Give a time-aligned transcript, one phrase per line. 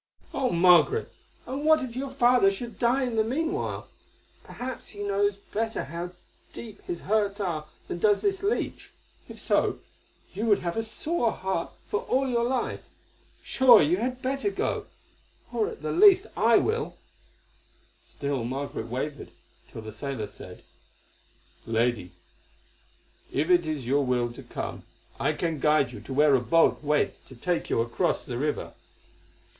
[0.33, 0.49] "Oh!
[0.49, 1.13] Margaret,
[1.45, 3.87] and what if your father should die in the meanwhile?
[4.43, 6.13] Perhaps he knows better how
[6.53, 8.89] deep his hurts are than does this leech.
[9.29, 9.77] If so,
[10.33, 12.89] you would have a sore heart for all your life.
[13.43, 14.87] Sure you had better go,
[15.53, 16.97] or at the least I will."
[18.03, 19.29] Still Margaret wavered,
[19.71, 20.63] till the sailor said:
[21.67, 22.13] "Lady,
[23.31, 24.81] if it is your will to come,
[25.19, 28.73] I can guide you to where a boat waits to take you across the river.